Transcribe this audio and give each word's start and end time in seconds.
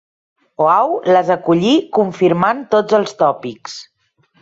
Oahu 0.63 0.95
les 1.17 1.29
acollí 1.37 1.75
confirmant 1.99 2.67
tots 2.75 3.01
els 3.03 3.17
tòpics. 3.25 3.81